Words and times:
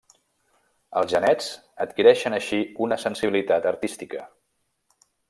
Els 1.01 1.11
genets 1.11 1.51
adquireixen 1.85 2.37
així 2.39 2.63
una 2.87 2.99
sensibilitat 3.05 3.69
artística. 3.73 4.25